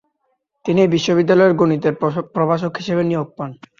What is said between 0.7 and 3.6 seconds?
এ বিশ্ববিদ্যালয়েই গণিতের প্রভাষক হিসেবে নিয়োগ পান।